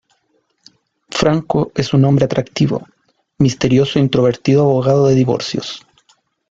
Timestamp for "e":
3.99-4.01